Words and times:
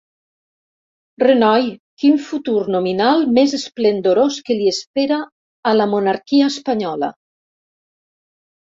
Renoi, 1.23 1.67
quin 2.03 2.17
futur 2.29 2.57
nominal 2.77 3.27
més 3.37 3.55
esplendorós 3.59 4.41
que 4.49 4.59
li 4.63 4.73
espera 4.75 5.23
a 5.75 5.79
la 5.81 5.91
monarquia 5.97 6.53
espanyola! 6.57 7.15